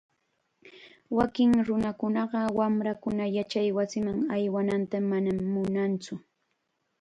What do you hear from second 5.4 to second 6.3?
munantsu.